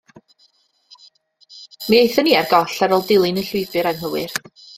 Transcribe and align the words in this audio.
Mi 1.89 1.99
aethon 1.99 2.27
ni 2.29 2.33
ar 2.39 2.49
goll 2.55 2.75
ar 2.87 2.97
ôl 2.99 3.07
dilyn 3.13 3.43
y 3.43 3.45
llwybr 3.51 3.93
anghywir. 3.93 4.37